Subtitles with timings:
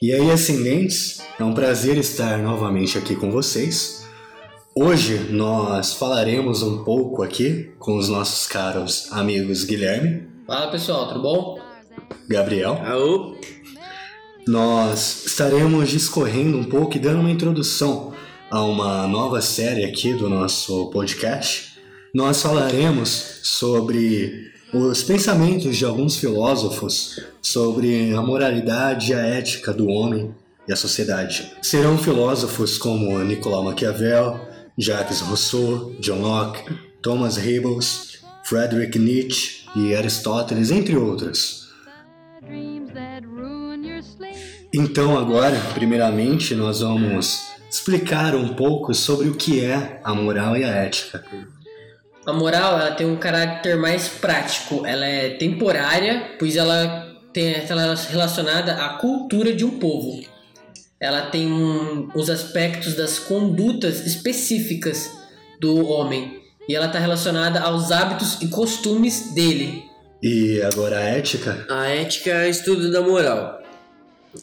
[0.00, 4.06] E aí, ascendentes, é um prazer estar novamente aqui com vocês.
[4.72, 11.20] Hoje nós falaremos um pouco aqui com os nossos caros amigos Guilherme, Fala pessoal, tudo
[11.20, 11.58] bom?
[12.28, 12.80] Gabriel.
[12.84, 13.36] Aô!
[14.46, 18.14] Nós estaremos discorrendo um pouco e dando uma introdução
[18.48, 21.76] a uma nova série aqui do nosso podcast.
[22.14, 29.88] Nós falaremos sobre os pensamentos de alguns filósofos sobre a moralidade e a ética do
[29.88, 30.34] homem
[30.66, 31.52] e a sociedade.
[31.62, 34.38] Serão filósofos como Nicolau Maquiavel,
[34.76, 36.70] Jacques Rousseau, John Locke,
[37.00, 41.68] Thomas Rebels, Friedrich Nietzsche e Aristóteles, entre outros.
[44.72, 50.64] Então agora, primeiramente, nós vamos explicar um pouco sobre o que é a moral e
[50.64, 51.24] a ética.
[52.28, 57.94] A moral ela tem um caráter mais prático, ela é temporária, pois ela tem ela
[57.94, 60.22] é relacionada à cultura de um povo.
[61.00, 65.10] Ela tem um, os aspectos das condutas específicas
[65.58, 69.84] do homem e ela está relacionada aos hábitos e costumes dele.
[70.22, 71.66] E agora a ética?
[71.70, 73.62] A ética é o estudo da moral.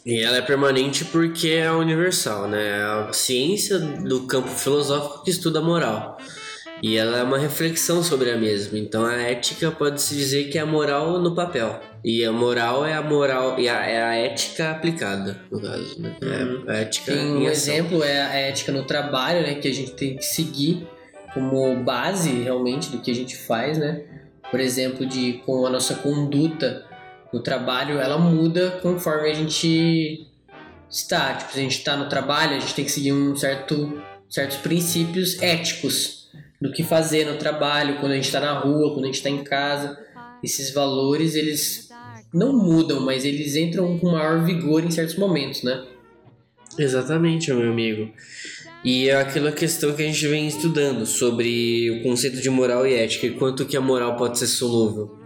[0.04, 2.80] E ela é permanente porque é universal, né?
[2.80, 6.18] É a ciência do campo filosófico que estuda a moral.
[6.82, 8.78] E ela é uma reflexão sobre a mesma.
[8.78, 11.80] Então a ética pode-se dizer que é a moral no papel.
[12.04, 16.00] E a moral é a moral e a, é a ética aplicada, no caso.
[16.00, 16.16] Né?
[16.22, 19.72] É a ética Tem em um exemplo é a ética no trabalho, né, que a
[19.72, 20.86] gente tem que seguir
[21.32, 24.02] como base realmente do que a gente faz, né?
[24.50, 26.84] Por exemplo, de com a nossa conduta
[27.32, 30.26] no trabalho, ela muda conforme a gente
[30.88, 31.34] está.
[31.34, 34.58] Tipo, se a gente está no trabalho, a gente tem que seguir um certo certos
[34.58, 36.15] princípios éticos
[36.66, 39.30] do que fazer no trabalho, quando a gente está na rua, quando a gente está
[39.30, 39.96] em casa.
[40.42, 41.88] Esses valores, eles
[42.32, 45.84] não mudam, mas eles entram com maior vigor em certos momentos, né?
[46.78, 48.12] Exatamente, meu amigo.
[48.84, 52.94] E é aquela questão que a gente vem estudando sobre o conceito de moral e
[52.94, 55.18] ética e quanto que a moral pode ser solúvel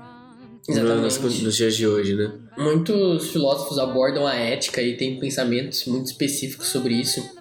[0.69, 1.45] nos, Exatamente.
[1.45, 2.33] nos dias de hoje, né?
[2.57, 7.40] Muitos filósofos abordam a ética e têm pensamentos muito específicos sobre isso,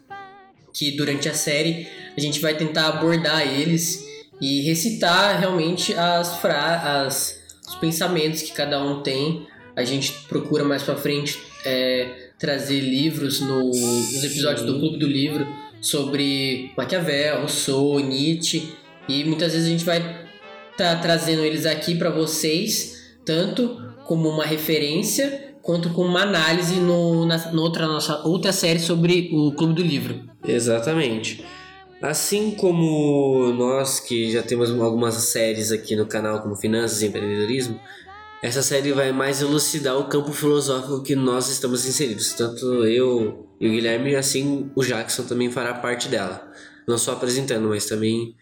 [0.73, 4.05] que durante a série a gente vai tentar abordar eles
[4.41, 7.37] e recitar realmente as, fra as
[7.67, 9.45] os pensamentos que cada um tem.
[9.75, 15.07] A gente procura mais pra frente é, trazer livros no- nos episódios do Clube do
[15.07, 15.47] Livro
[15.81, 18.73] sobre Maquiavel, Rousseau, Nietzsche
[19.07, 20.27] e muitas vezes a gente vai
[20.77, 27.25] tá trazendo eles aqui para vocês tanto como uma referência quanto como uma análise no,
[27.25, 30.28] na, na outra, nossa outra série sobre o Clube do Livro.
[30.43, 31.45] Exatamente.
[32.01, 37.79] Assim como nós que já temos algumas séries aqui no canal como Finanças e Empreendedorismo,
[38.41, 42.31] essa série vai mais elucidar o campo filosófico que nós estamos inseridos.
[42.33, 46.49] Tanto eu e o Guilherme, assim o Jackson também fará parte dela.
[46.87, 48.33] Não só apresentando, mas também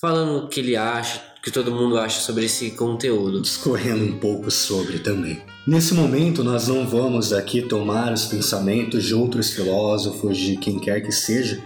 [0.00, 3.42] falando o que ele acha, o que todo mundo acha sobre esse conteúdo.
[3.42, 5.42] discorrendo um pouco sobre também.
[5.66, 11.00] Nesse momento, nós não vamos aqui tomar os pensamentos de outros filósofos, de quem quer
[11.00, 11.60] que seja.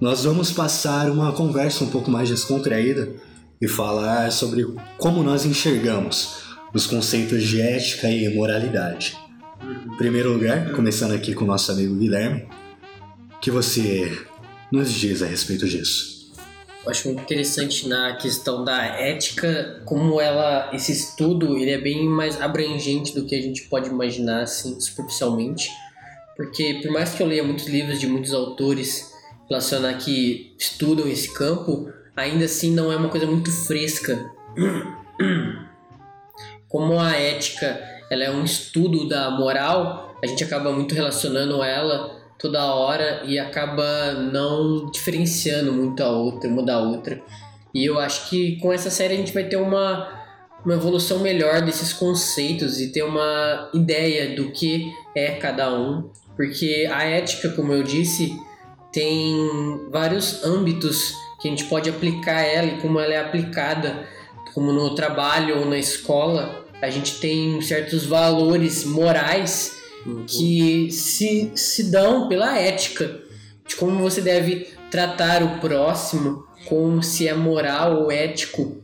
[0.00, 3.12] Nós vamos passar uma conversa um pouco mais descontraída
[3.60, 4.66] e falar sobre
[4.98, 6.44] como nós enxergamos
[6.74, 9.16] os conceitos de ética e moralidade.
[9.86, 12.46] Em primeiro lugar, começando aqui com o nosso amigo Guilherme,
[13.40, 14.18] que você
[14.72, 16.15] nos diz a respeito disso?
[16.86, 22.08] Eu acho muito interessante na questão da ética, como ela, esse estudo, ele é bem
[22.08, 25.68] mais abrangente do que a gente pode imaginar, assim, superficialmente.
[26.36, 29.12] Porque por mais que eu leia muitos livros de muitos autores
[29.50, 34.24] relacionados que estudam esse campo, ainda assim não é uma coisa muito fresca.
[36.68, 42.16] Como a ética, ela é um estudo da moral, a gente acaba muito relacionando ela
[42.38, 47.20] toda hora e acaba não diferenciando muito a outra, uma da outra.
[47.74, 50.08] E eu acho que com essa série a gente vai ter uma,
[50.64, 56.10] uma evolução melhor desses conceitos e ter uma ideia do que é cada um.
[56.34, 58.38] Porque a ética, como eu disse,
[58.92, 64.06] tem vários âmbitos que a gente pode aplicar ela e como ela é aplicada,
[64.54, 69.75] como no trabalho ou na escola, a gente tem certos valores morais
[70.26, 73.20] que se, se dão pela ética
[73.66, 78.82] de como você deve tratar o próximo, como se é moral ou ético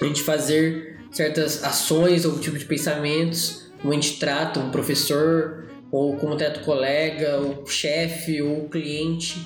[0.00, 5.68] a gente fazer certas ações ou tipo de pensamentos, como a gente trata um professor,
[5.90, 9.44] ou como trata o colega, o chefe, ou o cliente.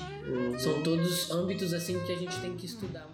[0.57, 3.07] São todos âmbitos assim que a gente tem que estudar.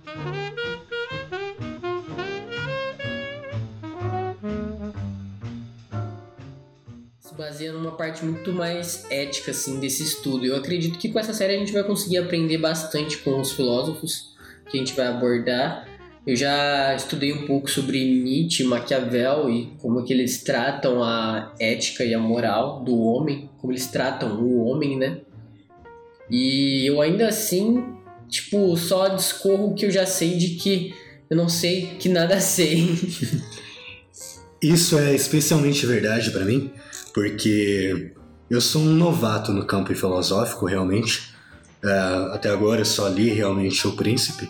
[7.61, 10.43] Baseia numa parte muito mais ética assim desse estudo.
[10.43, 14.35] Eu acredito que com essa série a gente vai conseguir aprender bastante com os filósofos
[14.67, 15.87] que a gente vai abordar.
[16.25, 22.03] Eu já estudei um pouco sobre Nietzsche, Maquiavel e como que eles tratam a ética
[22.03, 25.19] e a moral do homem, como eles tratam o homem, né?
[26.31, 27.95] E eu ainda assim,
[28.27, 30.95] tipo, só discorro o que eu já sei de que
[31.29, 32.89] eu não sei que nada sei.
[34.59, 36.71] Isso é especialmente verdade para mim,
[37.13, 38.13] porque
[38.49, 41.33] eu sou um novato no campo filosófico, realmente.
[41.83, 41.89] É,
[42.33, 44.49] até agora eu só li realmente O Príncipe.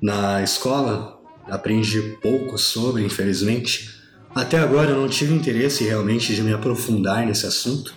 [0.00, 3.90] Na escola aprendi pouco sobre, infelizmente.
[4.34, 7.94] Até agora eu não tive interesse realmente de me aprofundar nesse assunto,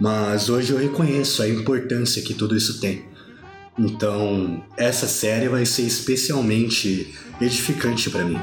[0.00, 3.04] mas hoje eu reconheço a importância que tudo isso tem.
[3.76, 8.38] Então, essa série vai ser especialmente edificante para mim.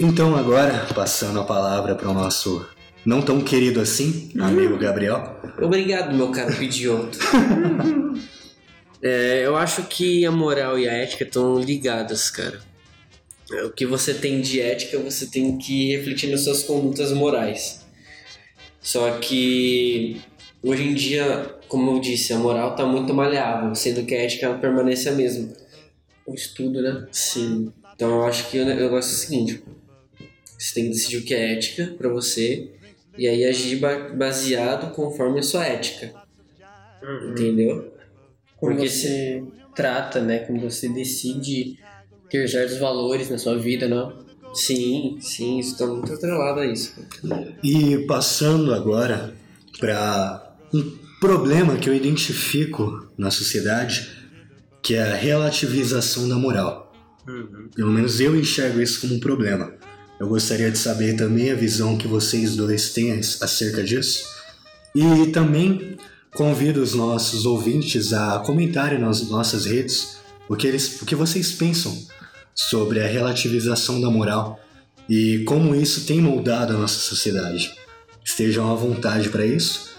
[0.00, 2.64] Então agora, passando a palavra para o nosso
[3.04, 5.40] não tão querido assim, amigo Gabriel.
[5.60, 7.18] Obrigado, meu caro idiota.
[9.02, 12.60] é, eu acho que a moral e a ética estão ligadas, cara.
[13.50, 17.84] É, o que você tem de ética, você tem que refletir nas suas condutas morais.
[18.80, 20.20] Só que
[20.62, 24.54] hoje em dia, como eu disse, a moral está muito maleável, sendo que a ética
[24.54, 25.48] permanece a mesma.
[26.24, 27.08] O estudo, né?
[27.10, 27.72] Sim.
[27.96, 29.62] Então eu acho que o negócio é o seguinte:
[30.58, 32.70] você tem que decidir o que é ética para você
[33.16, 33.80] e aí agir
[34.16, 36.12] baseado conforme a sua ética.
[37.02, 37.30] Uhum.
[37.30, 37.92] Entendeu?
[38.56, 39.44] Como Porque você se...
[39.74, 40.40] trata, né?
[40.40, 41.78] Como você decide
[42.28, 44.26] ter certos valores na sua vida, não?
[44.52, 46.94] Sim, sim, isso está muito atrelado a isso.
[47.62, 49.34] E passando agora
[49.78, 54.08] para um problema que eu identifico na sociedade,
[54.82, 56.92] que é a relativização da moral.
[57.26, 57.68] Uhum.
[57.74, 59.77] Pelo menos eu enxergo isso como um problema.
[60.18, 64.26] Eu gostaria de saber também a visão que vocês dois têm acerca disso.
[64.94, 65.96] E também
[66.34, 70.18] convido os nossos ouvintes a comentarem nas nossas redes
[70.48, 71.96] o que, eles, o que vocês pensam
[72.54, 74.58] sobre a relativização da moral
[75.08, 77.72] e como isso tem moldado a nossa sociedade.
[78.24, 79.90] Estejam à vontade para isso,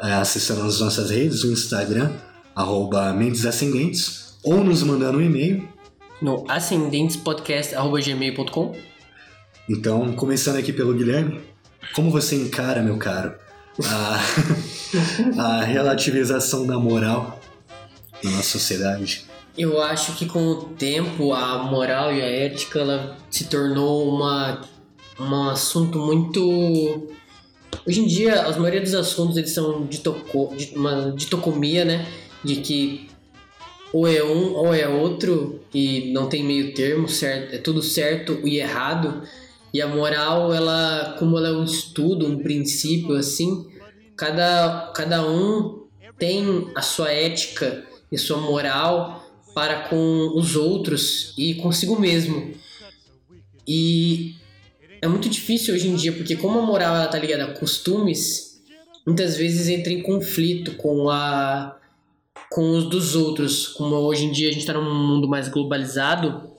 [0.00, 2.12] é, acessando as nossas redes, o Instagram,
[2.54, 5.66] arroba Mentes Ascendentes, ou nos mandando um e-mail
[6.20, 8.95] no ascendentespodcast.gmail.com
[9.68, 11.40] então, começando aqui pelo Guilherme,
[11.94, 13.34] como você encara, meu caro,
[13.84, 14.20] a,
[15.38, 17.40] a relativização da moral
[18.22, 19.24] na nossa sociedade?
[19.56, 24.60] Eu acho que com o tempo a moral e a ética ela se tornou uma,
[25.18, 27.08] um assunto muito
[27.86, 32.04] Hoje em dia, a maioria dos assuntos eles são de, toco, de uma ditocomia, né?
[32.42, 33.08] De que
[33.92, 37.54] ou é um ou é outro e não tem meio termo, certo?
[37.54, 39.22] É tudo certo e errado.
[39.76, 43.66] E a moral, ela, como ela é um estudo, um princípio assim,
[44.16, 45.84] cada, cada um
[46.18, 49.22] tem a sua ética e sua moral
[49.54, 52.54] para com os outros e consigo mesmo.
[53.68, 54.36] E
[55.02, 58.62] é muito difícil hoje em dia, porque como a moral ela tá ligada a costumes,
[59.06, 61.76] muitas vezes entra em conflito com a
[62.50, 63.68] com os dos outros.
[63.68, 66.50] Como hoje em dia a gente está num mundo mais globalizado,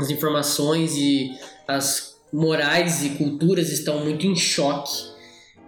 [0.00, 1.36] as informações e
[1.68, 4.92] as morais e culturas estão muito em choque.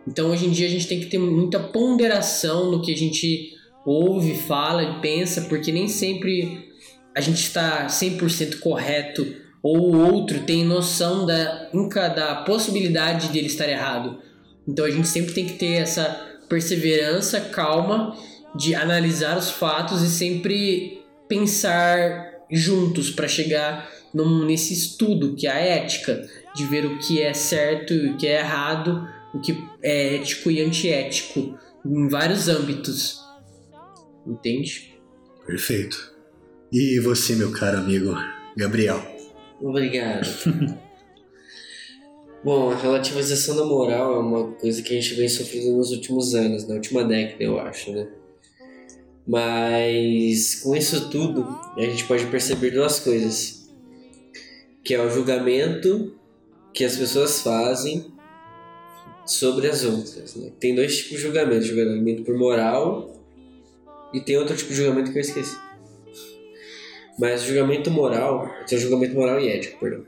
[0.07, 3.55] Então hoje em dia a gente tem que ter muita ponderação no que a gente
[3.87, 6.69] ouve, fala e pensa, porque nem sempre
[7.15, 9.27] a gente está 100% correto
[9.63, 11.71] ou o outro tem noção da,
[12.15, 14.19] da possibilidade de ele estar errado.
[14.67, 16.05] Então a gente sempre tem que ter essa
[16.51, 18.15] perseverança, calma,
[18.55, 25.51] de analisar os fatos e sempre pensar juntos para chegar num, nesse estudo que é
[25.51, 29.57] a ética de ver o que é certo e o que é errado, o que
[29.83, 33.21] é ético e antiético, em vários âmbitos.
[34.27, 35.01] Entende?
[35.47, 36.15] Perfeito.
[36.73, 38.15] E você, meu caro amigo
[38.57, 39.01] Gabriel?
[39.61, 40.27] Obrigado.
[42.45, 46.35] Bom, a relativização da moral é uma coisa que a gente vem sofrendo nos últimos
[46.35, 48.07] anos, na última década, eu acho, né?
[49.27, 51.45] Mas com isso tudo,
[51.77, 53.58] a gente pode perceber duas coisas.
[54.89, 56.15] Que é o julgamento
[56.73, 58.07] que as pessoas fazem
[59.27, 60.35] sobre as outras.
[60.35, 60.51] Né?
[60.59, 63.15] Tem dois tipos de julgamento: julgamento por moral
[64.15, 65.59] e tem outro tipo de julgamento que eu esqueci.
[67.19, 70.07] Mas julgamento moral, tem julgamento moral e ético, perdão.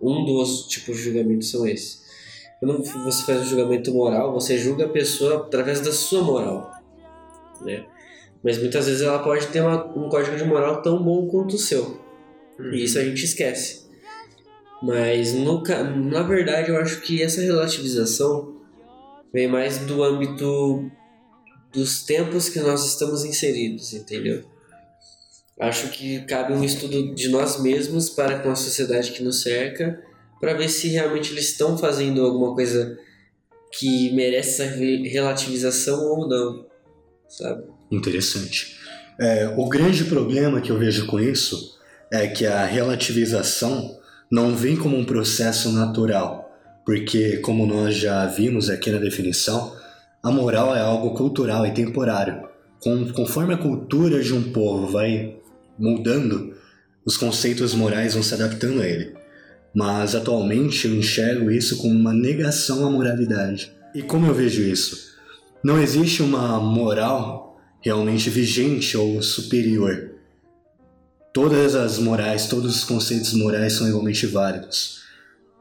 [0.00, 2.02] Um dos tipos de julgamento são esses.
[2.58, 6.72] quando você faz um julgamento moral, você julga a pessoa através da sua moral,
[7.60, 7.86] né?
[8.42, 11.58] Mas muitas vezes ela pode ter uma, um código de moral tão bom quanto o
[11.58, 12.00] seu.
[12.72, 13.81] E isso a gente esquece.
[14.82, 15.62] Mas no,
[16.10, 18.60] na verdade eu acho que essa relativização
[19.32, 20.90] vem mais do âmbito
[21.72, 24.44] dos tempos que nós estamos inseridos, entendeu?
[25.58, 30.02] Acho que cabe um estudo de nós mesmos para com a sociedade que nos cerca,
[30.40, 32.98] para ver se realmente eles estão fazendo alguma coisa
[33.70, 36.66] que merece essa relativização ou não,
[37.28, 37.64] sabe?
[37.90, 38.76] Interessante.
[39.20, 41.78] É, o grande problema que eu vejo com isso
[42.10, 43.98] é que a relativização
[44.32, 46.50] não vem como um processo natural,
[46.86, 49.76] porque, como nós já vimos aqui na definição,
[50.22, 52.48] a moral é algo cultural e temporário.
[53.14, 55.36] conforme a cultura de um povo vai
[55.78, 56.54] mudando,
[57.04, 59.12] os conceitos morais vão se adaptando a ele.
[59.74, 63.70] Mas atualmente eu enxergo isso como uma negação à moralidade.
[63.94, 65.12] E como eu vejo isso?
[65.62, 70.11] Não existe uma moral realmente vigente ou superior.
[71.32, 75.02] Todas as morais, todos os conceitos morais são igualmente válidos.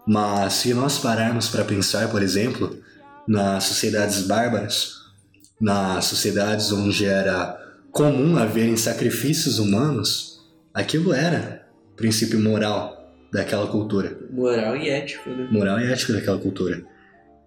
[0.05, 2.77] Mas se nós pararmos para pensar, por exemplo,
[3.27, 4.95] nas sociedades bárbaras,
[5.59, 7.57] nas sociedades onde era
[7.91, 10.41] comum haverem sacrifícios humanos,
[10.73, 14.17] aquilo era princípio moral daquela cultura.
[14.31, 15.47] Moral e ético, né?
[15.51, 16.83] Moral e ético daquela cultura.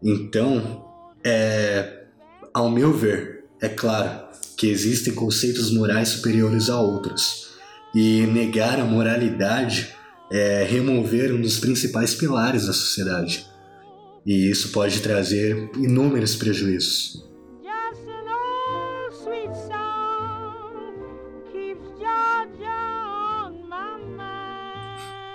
[0.03, 0.87] Então,
[1.23, 2.05] é,
[2.53, 7.44] ao meu ver, é claro que existem conceitos morais superiores a outros.
[7.95, 9.95] E negar a moralidade
[10.31, 13.47] é remover um dos principais pilares da sociedade.
[14.27, 17.23] E isso pode trazer inúmeros prejuízos.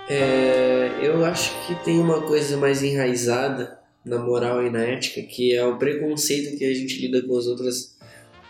[0.08, 5.54] É, eu acho que tem uma coisa mais enraizada na moral e na ética, que
[5.54, 7.96] é o preconceito que a gente lida com as outras,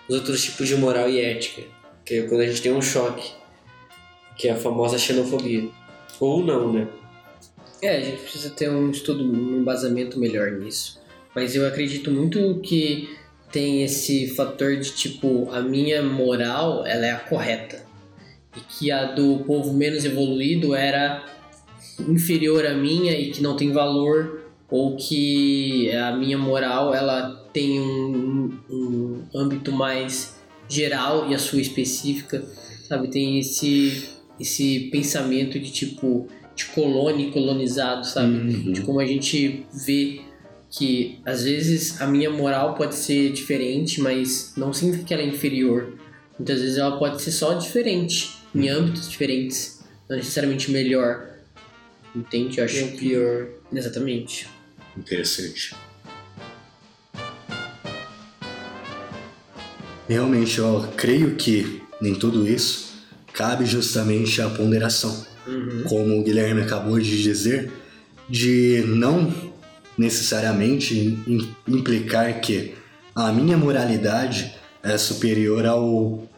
[0.09, 1.63] os outros tipos de moral e ética.
[2.03, 3.31] Que é quando a gente tem um choque,
[4.41, 5.69] que é a famosa xenofobia.
[6.19, 6.89] Ou não, né?
[7.83, 10.99] É, a gente precisa ter um estudo, um embasamento melhor nisso.
[11.35, 13.15] Mas eu acredito muito que
[13.53, 17.85] tem esse fator de tipo, a minha moral, ela é a correta.
[18.57, 21.23] E que a do povo menos evoluído era
[22.09, 27.79] inferior à minha e que não tem valor ou que a minha moral ela tem
[27.79, 30.35] um, um âmbito mais
[30.67, 32.43] geral e a sua específica,
[32.89, 33.09] sabe?
[33.09, 38.33] Tem esse esse pensamento de tipo de colônia e colonizado, sabe?
[38.33, 38.73] Uhum.
[38.73, 40.21] De como a gente vê
[40.71, 45.27] que às vezes a minha moral pode ser diferente, mas não significa que ela é
[45.27, 45.95] inferior.
[46.39, 48.79] Muitas vezes ela pode ser só diferente, em uhum.
[48.79, 51.29] âmbitos diferentes, não necessariamente melhor.
[52.15, 52.59] Entende?
[52.59, 52.99] Eu acho que...
[52.99, 53.49] pior.
[53.73, 54.49] Exatamente.
[54.97, 55.75] Interessante.
[60.09, 62.90] Realmente, eu creio que em tudo isso
[63.41, 65.83] cabe justamente a ponderação uhum.
[65.85, 67.73] como o Guilherme acabou de dizer,
[68.29, 69.33] de não
[69.97, 71.19] necessariamente
[71.67, 72.75] implicar que
[73.15, 76.29] a minha moralidade é superior ao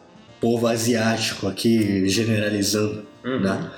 [0.40, 3.40] povo asiático, aqui generalizando, uhum.
[3.40, 3.68] né?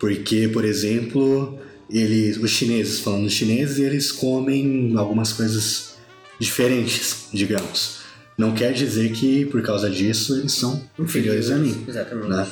[0.00, 1.58] Porque, por exemplo,
[1.90, 5.98] eles, os chineses, falando chineses, eles comem algumas coisas
[6.38, 8.01] diferentes, digamos.
[8.36, 11.84] Não quer dizer que por causa disso eles são inferiores, a mim.
[11.86, 12.28] Exatamente.
[12.28, 12.46] Né?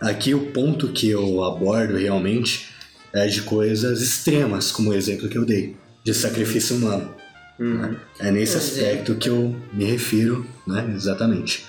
[0.00, 2.68] Aqui o ponto que eu abordo realmente
[3.12, 7.14] é de coisas extremas, como o exemplo que eu dei, de sacrifício humano.
[7.58, 7.78] Uhum.
[7.78, 7.96] Né?
[8.18, 10.92] É nesse aspecto que eu me refiro, né?
[10.94, 11.64] Exatamente.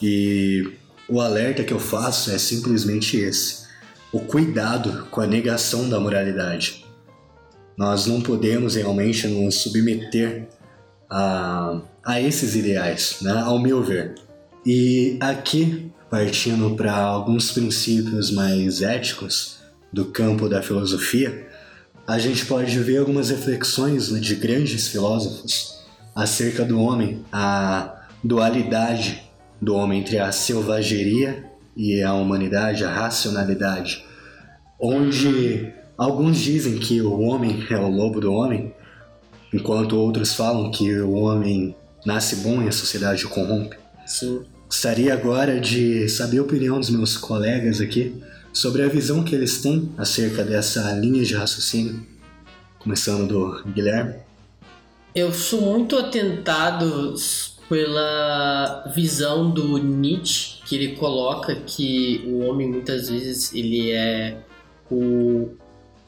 [0.00, 0.72] E
[1.08, 3.64] o alerta que eu faço é simplesmente esse:
[4.12, 6.84] o cuidado com a negação da moralidade.
[7.76, 10.48] Nós não podemos realmente nos submeter
[11.16, 13.40] a, a esses ideais, né?
[13.44, 14.16] ao meu ver.
[14.66, 19.58] E aqui partindo para alguns princípios mais éticos
[19.92, 21.48] do campo da filosofia,
[22.06, 29.22] a gente pode ver algumas reflexões de grandes filósofos acerca do homem, a dualidade
[29.60, 34.04] do homem entre a selvageria e a humanidade, a racionalidade,
[34.80, 38.73] onde alguns dizem que o homem é o lobo do homem,
[39.54, 43.76] enquanto outros falam que o homem nasce bom e a sociedade o corrompe.
[44.04, 44.42] Sim.
[44.66, 48.20] Gostaria agora de saber a opinião dos meus colegas aqui
[48.52, 52.04] sobre a visão que eles têm acerca dessa linha de raciocínio,
[52.80, 54.14] começando do Guilherme.
[55.14, 57.14] Eu sou muito atentado
[57.68, 64.38] pela visão do Nietzsche, que ele coloca que o homem muitas vezes ele é
[64.90, 65.50] o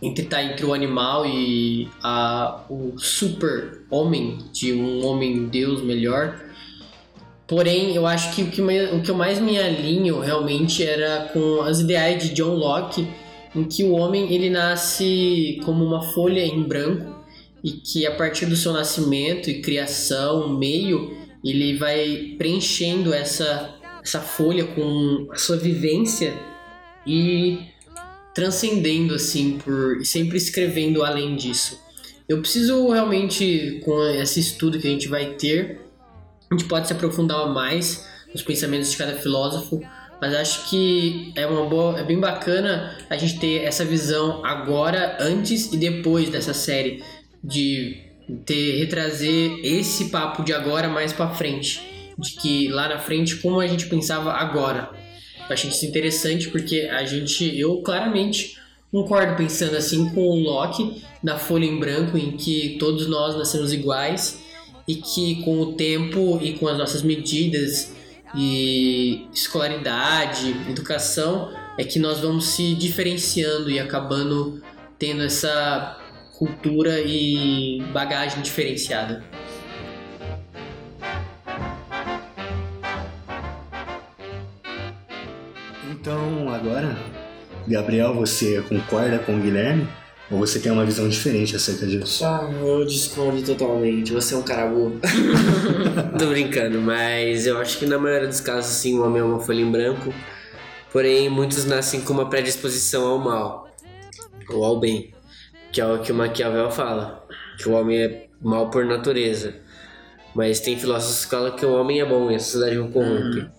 [0.01, 6.41] entre tá entre o animal e a, o super homem de um homem deus melhor.
[7.47, 11.63] Porém, eu acho que o que, o que eu mais me alinho realmente era com
[11.63, 13.07] as ideais de John Locke,
[13.55, 17.15] em que o homem ele nasce como uma folha em branco
[17.63, 24.21] e que a partir do seu nascimento e criação, meio, ele vai preenchendo essa, essa
[24.21, 26.35] folha com a sua vivência
[27.07, 27.61] e
[28.37, 31.81] transcendendo assim por sempre escrevendo além disso.
[32.29, 35.81] Eu preciso realmente com esse estudo que a gente vai ter,
[36.51, 39.81] a gente pode se aprofundar mais nos pensamentos de cada filósofo,
[40.21, 45.17] mas acho que é uma boa, é bem bacana a gente ter essa visão agora,
[45.19, 47.03] antes e depois dessa série
[47.43, 48.03] de
[48.45, 51.81] ter retrazer esse papo de agora mais para frente,
[52.19, 55.06] de que lá na frente como a gente pensava agora.
[55.49, 58.59] Achei isso interessante porque a gente, eu claramente
[58.91, 63.73] concordo pensando assim com o Loki na folha em branco em que todos nós nascemos
[63.73, 64.43] iguais
[64.87, 67.95] e que com o tempo e com as nossas medidas
[68.35, 74.63] e escolaridade, educação, é que nós vamos se diferenciando e acabando
[74.99, 75.99] tendo essa
[76.39, 79.25] cultura e bagagem diferenciada.
[87.67, 89.89] Gabriel, você concorda com o Guilherme?
[90.31, 92.25] Ou você tem uma visão diferente acerca disso?
[92.25, 94.13] Ah, eu discordo totalmente.
[94.13, 95.01] Você é um cara burro.
[96.19, 99.39] Tô brincando, mas eu acho que na maioria dos casos, sim, o homem é uma
[99.39, 100.13] folha em branco.
[100.93, 103.69] Porém, muitos nascem com uma predisposição ao mal
[104.49, 105.13] ou ao bem,
[105.73, 107.25] que é o que o Maquiavel fala,
[107.59, 109.55] que o homem é mal por natureza.
[110.35, 113.41] Mas tem filósofos que falam que o homem é bom e a sociedade o corrompe.
[113.41, 113.51] Uhum.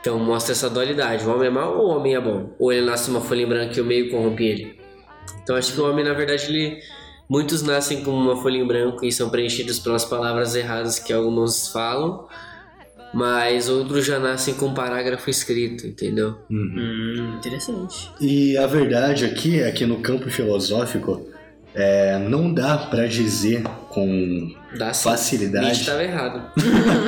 [0.00, 2.50] Então mostra essa dualidade: o homem é mau ou o homem é bom?
[2.58, 4.80] Ou ele nasce uma folha em branco e o meio corrompe ele?
[5.42, 6.80] Então acho que o homem, na verdade, ele.
[7.28, 11.68] Muitos nascem com uma folha em branco e são preenchidos pelas palavras erradas que alguns
[11.68, 12.26] falam,
[13.14, 16.38] mas outros já nascem com um parágrafo escrito, entendeu?
[16.50, 16.74] Uhum.
[16.76, 18.10] Hum, interessante.
[18.20, 21.24] E a verdade aqui é que no campo filosófico
[21.72, 25.72] é, não dá para dizer com dá, facilidade.
[25.72, 26.52] estava errado.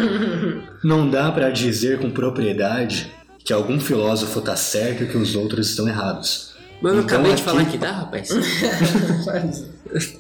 [0.83, 3.13] não dá para dizer com propriedade
[3.45, 6.53] que algum filósofo tá certo e que os outros estão errados.
[6.81, 7.41] Mano, então, acabei aqui...
[7.41, 8.29] de falar que dá, rapaz.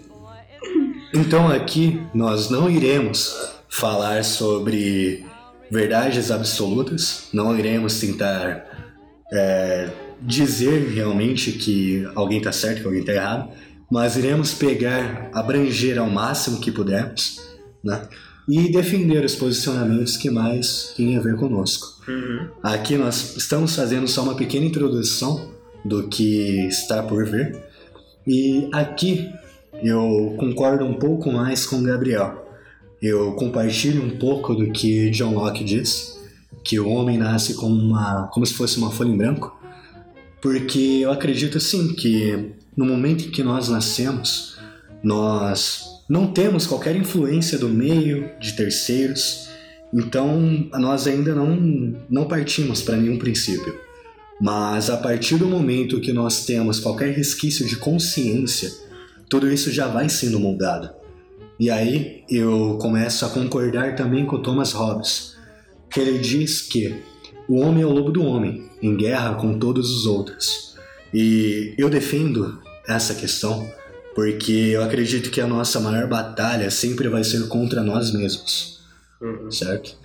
[1.12, 5.24] então aqui nós não iremos falar sobre
[5.70, 8.64] verdades absolutas, não iremos tentar
[9.32, 9.88] é,
[10.20, 13.48] dizer realmente que alguém está certo, que alguém está errado,
[13.92, 17.42] mas iremos pegar, abranger ao máximo que pudermos,
[17.84, 18.08] né?
[18.48, 22.00] E defender os posicionamentos que mais têm a ver conosco.
[22.08, 22.48] Uhum.
[22.62, 25.50] Aqui nós estamos fazendo só uma pequena introdução
[25.84, 27.54] do que está por vir.
[28.26, 29.30] E aqui
[29.82, 32.46] eu concordo um pouco mais com o Gabriel.
[33.00, 36.18] Eu compartilho um pouco do que John Locke diz,
[36.64, 39.54] que o homem nasce como, uma, como se fosse uma folha em branco,
[40.40, 44.56] porque eu acredito sim que no momento em que nós nascemos,
[45.02, 49.48] nós não temos qualquer influência do meio, de terceiros,
[49.92, 53.78] então nós ainda não, não partimos para nenhum princípio.
[54.40, 58.72] Mas a partir do momento que nós temos qualquer resquício de consciência,
[59.28, 60.90] tudo isso já vai sendo moldado.
[61.60, 65.36] E aí eu começo a concordar também com Thomas Hobbes,
[65.88, 67.02] que ele diz que
[67.48, 70.71] o homem é o lobo do homem, em guerra com todos os outros.
[71.12, 73.70] E eu defendo essa questão
[74.14, 78.80] porque eu acredito que a nossa maior batalha sempre vai ser contra nós mesmos,
[79.20, 79.50] uhum.
[79.50, 79.96] certo?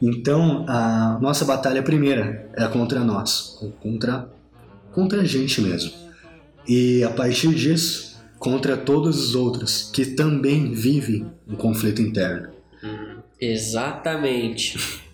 [0.00, 4.30] Então, a nossa batalha primeira é contra nós, contra,
[4.92, 5.92] contra a gente mesmo.
[6.66, 12.48] E a partir disso, contra todos os outros que também vivem um conflito interno.
[13.38, 14.78] Exatamente.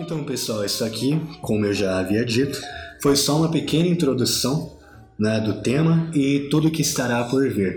[0.00, 2.60] Então, pessoal, isso aqui, como eu já havia dito,
[3.02, 4.78] foi só uma pequena introdução
[5.18, 7.76] né, do tema e tudo que estará por vir.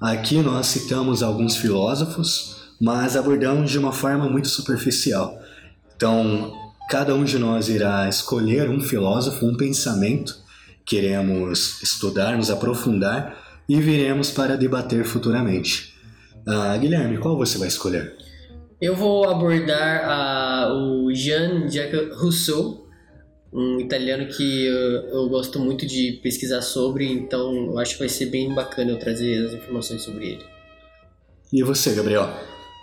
[0.00, 5.38] Aqui nós citamos alguns filósofos, mas abordamos de uma forma muito superficial.
[5.94, 6.56] Então,
[6.88, 10.38] cada um de nós irá escolher um filósofo, um pensamento,
[10.86, 13.36] queremos estudar, nos aprofundar
[13.68, 15.92] e viremos para debater futuramente.
[16.46, 18.21] Ah, Guilherme, qual você vai escolher?
[18.82, 22.88] Eu vou abordar ah, o Jean-Jacques Rousseau,
[23.52, 28.08] um italiano que eu, eu, gosto muito de pesquisar sobre, então eu acho que vai
[28.08, 30.44] ser bem bacana eu trazer as informações sobre ele.
[31.52, 32.28] E você, Gabriel?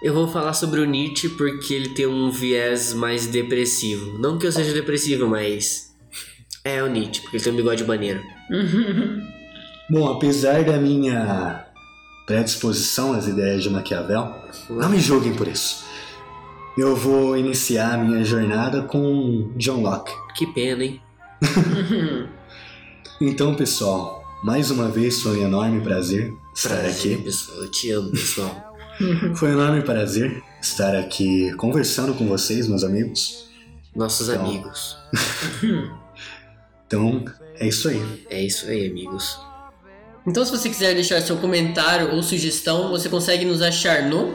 [0.01, 4.17] Eu vou falar sobre o Nietzsche porque ele tem um viés mais depressivo.
[4.19, 5.93] Não que eu seja depressivo, mas
[6.63, 8.23] É, é o Nietzsche, porque ele tem um bigode maneiro.
[9.91, 11.65] Bom, apesar da minha
[12.25, 14.33] predisposição às ideias de Maquiavel,
[14.69, 15.88] não me julguem por isso.
[16.77, 20.13] Eu vou iniciar a minha jornada com John Locke.
[20.35, 21.01] Que pena, hein?
[23.21, 27.23] Então, pessoal, mais uma vez foi um enorme prazer estar Prazer, aqui.
[27.25, 27.57] pessoal.
[27.57, 28.75] Eu te amo, pessoal.
[29.35, 33.49] Foi um enorme prazer estar aqui conversando com vocês, meus amigos.
[33.93, 34.45] Nossos Então.
[34.45, 34.97] amigos.
[36.87, 37.23] Então,
[37.59, 38.25] é isso aí.
[38.29, 39.37] É isso aí, amigos.
[40.25, 44.33] Então, se você quiser deixar seu comentário ou sugestão, você consegue nos achar no,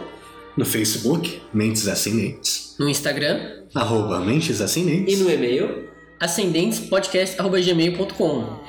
[0.57, 2.77] No Facebook, Mentes Ascendentes.
[2.79, 5.19] no Instagram, Arroba Mentes E Ascendentes.
[5.21, 5.89] no e-mail?
[6.21, 8.61] ascendentespodcast.gmail.com.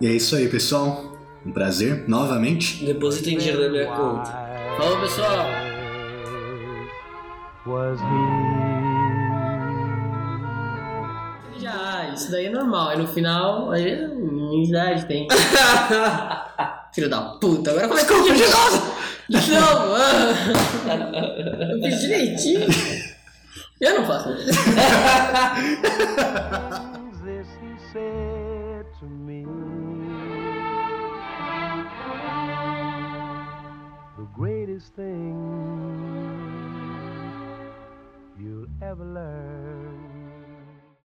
[0.00, 1.16] E é isso aí, pessoal.
[1.44, 2.84] Um prazer, novamente.
[2.84, 4.30] Depositem dinheiro na minha conta.
[4.78, 5.46] Falou, pessoal!
[7.66, 8.06] was he.
[11.60, 12.90] Já, isso daí é normal.
[12.90, 15.26] Aí no final, aí, minha idade tem.
[16.94, 18.22] Filho da puta, agora como é que eu
[19.28, 19.94] não.
[19.96, 20.34] Ah.
[21.70, 22.66] Eu fiz direitinho.
[23.80, 24.28] Eu não faço.
[34.36, 35.34] greatest thing
[38.38, 39.65] you'll ever learn.